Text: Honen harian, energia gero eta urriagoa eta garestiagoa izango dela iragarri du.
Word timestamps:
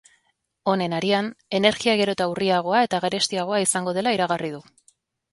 Honen 0.71 0.93
harian, 0.99 1.27
energia 1.57 1.93
gero 1.99 2.15
eta 2.17 2.27
urriagoa 2.31 2.79
eta 2.85 3.01
garestiagoa 3.03 3.59
izango 3.65 3.93
dela 3.99 4.15
iragarri 4.17 4.51
du. 4.55 4.63